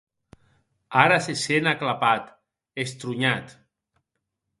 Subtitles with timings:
[1.01, 2.31] Ara se sent aclapat,
[2.85, 3.53] estronhat.